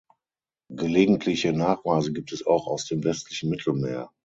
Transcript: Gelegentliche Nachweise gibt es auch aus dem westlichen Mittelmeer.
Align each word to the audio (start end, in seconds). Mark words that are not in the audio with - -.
Gelegentliche 0.71 1.53
Nachweise 1.53 2.11
gibt 2.11 2.31
es 2.31 2.43
auch 2.43 2.65
aus 2.65 2.87
dem 2.87 3.03
westlichen 3.03 3.51
Mittelmeer. 3.51 4.09